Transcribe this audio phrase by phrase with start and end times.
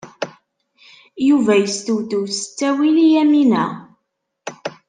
[1.27, 3.65] Yuba yestewtew s ttawil i Yamina.